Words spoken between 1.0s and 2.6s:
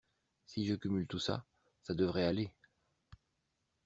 tout ça, ça devrait aller.